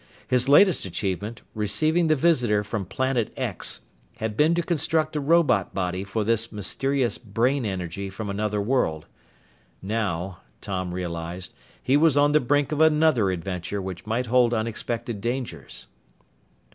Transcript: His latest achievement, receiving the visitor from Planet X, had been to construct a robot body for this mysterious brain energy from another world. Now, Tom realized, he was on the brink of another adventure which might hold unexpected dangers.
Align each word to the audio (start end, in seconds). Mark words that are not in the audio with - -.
His 0.27 0.49
latest 0.49 0.83
achievement, 0.83 1.43
receiving 1.53 2.07
the 2.07 2.15
visitor 2.15 2.63
from 2.63 2.87
Planet 2.87 3.31
X, 3.37 3.81
had 4.17 4.35
been 4.35 4.55
to 4.55 4.63
construct 4.63 5.15
a 5.15 5.19
robot 5.19 5.75
body 5.75 6.03
for 6.03 6.23
this 6.23 6.51
mysterious 6.51 7.19
brain 7.19 7.67
energy 7.67 8.09
from 8.09 8.27
another 8.27 8.59
world. 8.59 9.05
Now, 9.79 10.39
Tom 10.59 10.91
realized, 10.91 11.53
he 11.83 11.97
was 11.97 12.17
on 12.17 12.31
the 12.31 12.39
brink 12.39 12.71
of 12.71 12.81
another 12.81 13.29
adventure 13.29 13.79
which 13.79 14.07
might 14.07 14.25
hold 14.25 14.55
unexpected 14.55 15.21
dangers. 15.21 15.85